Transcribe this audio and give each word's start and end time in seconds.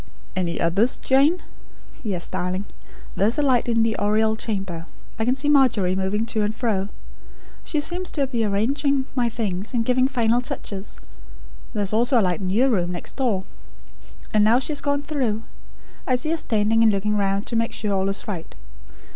"Any 0.35 0.59
others, 0.59 0.97
Jane?" 0.97 1.43
"Yes, 2.03 2.27
darling. 2.27 2.65
There 3.15 3.27
is 3.27 3.37
a 3.37 3.43
light 3.43 3.69
in 3.69 3.83
the 3.83 3.95
Oriel 3.99 4.35
chamber. 4.35 4.87
I 5.19 5.25
can 5.25 5.35
see 5.35 5.47
Margery 5.47 5.95
moving 5.95 6.25
to 6.25 6.41
and 6.41 6.55
fro. 6.55 6.89
She 7.63 7.79
seems 7.79 8.09
to 8.13 8.25
be 8.25 8.43
arranging 8.43 9.05
my 9.13 9.29
things, 9.29 9.75
and 9.75 9.85
giving 9.85 10.07
final 10.07 10.41
touches. 10.41 10.99
There 11.73 11.83
is 11.83 11.93
also 11.93 12.19
a 12.19 12.23
light 12.23 12.41
in 12.41 12.49
your 12.49 12.71
room, 12.71 12.91
next 12.93 13.15
door. 13.17 13.43
Ah, 14.33 14.39
now 14.39 14.57
she 14.57 14.71
has 14.71 14.81
gone 14.81 15.03
through. 15.03 15.43
I 16.07 16.15
see 16.15 16.31
her 16.31 16.37
standing 16.37 16.81
and 16.81 16.91
looking 16.91 17.15
round 17.15 17.45
to 17.45 17.55
make 17.55 17.71
sure 17.71 17.93
all 17.93 18.09
is 18.09 18.27
right. 18.27 18.55